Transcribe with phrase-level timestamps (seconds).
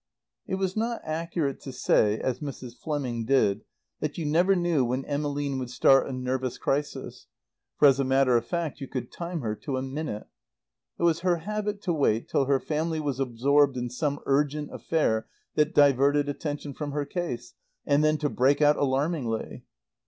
[0.47, 2.75] It was not accurate to say, as Mrs.
[2.75, 3.63] Fleming did,
[3.99, 7.27] that you never knew when Emmeline would start a nervous crisis;
[7.77, 10.25] for as a matter of fact you could time her to a minute.
[10.97, 15.27] It was her habit to wait till her family was absorbed in some urgent affair
[15.53, 17.53] that diverted attention from her case,
[17.85, 19.65] and then to break out alarmingly.